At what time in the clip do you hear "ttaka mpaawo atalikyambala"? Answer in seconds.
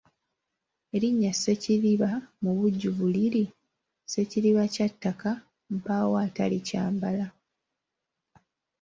4.93-7.25